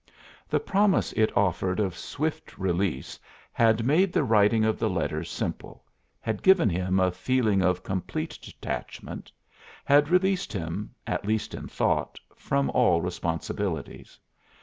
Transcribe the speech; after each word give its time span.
The 0.49 0.59
promise 0.59 1.13
it 1.13 1.31
offered 1.37 1.79
of 1.79 1.95
swift 1.95 2.57
release 2.57 3.19
had 3.53 3.85
made 3.85 4.11
the 4.11 4.23
writing 4.23 4.65
of 4.65 4.79
the 4.79 4.89
letters 4.89 5.29
simple, 5.29 5.83
had 6.19 6.41
given 6.41 6.71
him 6.71 6.99
a 6.99 7.11
feeling 7.11 7.61
of 7.61 7.83
complete 7.83 8.39
detachment, 8.41 9.31
had 9.85 10.09
released 10.09 10.53
him, 10.53 10.89
at 11.05 11.27
least 11.27 11.53
in 11.53 11.67
thought, 11.67 12.19
from 12.35 12.71
all 12.71 12.99
responsibilities. 12.99 14.17